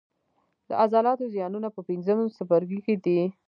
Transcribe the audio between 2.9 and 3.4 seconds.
دي.